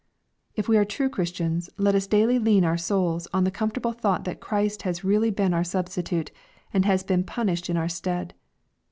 If 0.55 0.67
we 0.67 0.77
are 0.79 0.83
true 0.83 1.09
Christians, 1.09 1.69
let 1.77 1.93
us 1.93 2.07
daily 2.07 2.39
lean 2.39 2.65
our 2.65 2.75
souls 2.75 3.27
on 3.35 3.43
the 3.43 3.51
comfortable 3.51 3.91
thought 3.91 4.23
that 4.23 4.39
Christ 4.39 4.81
has 4.81 5.03
really 5.03 5.29
been 5.29 5.53
our 5.53 5.63
Substitute, 5.63 6.31
and 6.73 6.85
has 6.85 7.03
been 7.03 7.23
punished 7.23 7.69
in 7.69 7.77
our 7.77 7.87
stead. 7.87 8.33